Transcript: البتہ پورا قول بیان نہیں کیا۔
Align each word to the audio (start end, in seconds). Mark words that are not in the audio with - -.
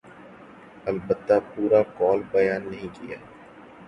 البتہ 0.85 1.33
پورا 1.53 1.81
قول 1.97 2.21
بیان 2.31 2.61
نہیں 2.71 2.95
کیا۔ 2.95 3.17